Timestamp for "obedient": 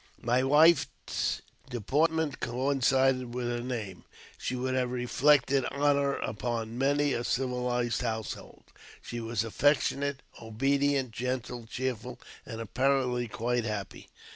10.41-11.11